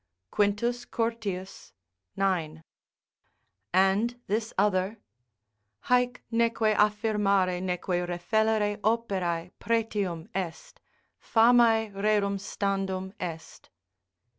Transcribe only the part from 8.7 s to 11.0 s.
operae pretium est;